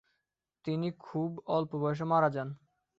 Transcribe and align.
তিনি 0.65 0.87
খুব 0.99 1.29
অল্প 1.47 1.71
বয়সে 1.81 2.05
মারা 2.05 2.29
যান। 2.29 2.49